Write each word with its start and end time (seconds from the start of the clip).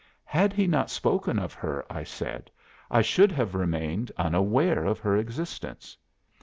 'Had 0.25 0.51
he 0.51 0.65
not 0.65 0.89
spoken 0.89 1.37
of 1.37 1.53
her,' 1.53 1.85
I 1.87 2.01
said, 2.03 2.49
'I 2.89 3.03
should 3.03 3.31
have 3.33 3.53
remained 3.53 4.11
unaware 4.17 4.83
of 4.83 4.97
her 4.97 5.15
existence. 5.15 5.95